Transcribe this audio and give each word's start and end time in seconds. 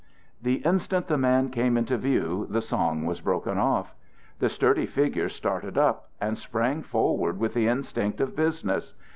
The 0.41 0.65
instant 0.65 1.05
the 1.07 1.15
man 1.19 1.49
came 1.51 1.77
into 1.77 1.95
view, 1.95 2.47
the 2.49 2.63
song 2.63 3.05
was 3.05 3.21
broken 3.21 3.59
off. 3.59 3.93
The 4.39 4.49
sturdy 4.49 4.87
figure 4.87 5.29
started 5.29 5.77
up 5.77 6.09
and 6.19 6.39
sprang 6.39 6.81
forward 6.81 7.37
with 7.37 7.53
the 7.53 7.67
instinct 7.67 8.19
of 8.19 8.35
business. 8.35 8.95